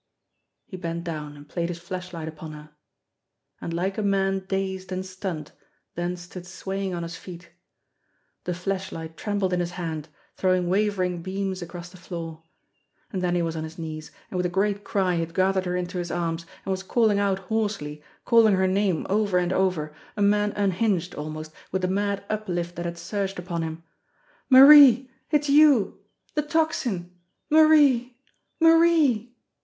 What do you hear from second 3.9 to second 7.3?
a man dazed and stunned then stood swaying on his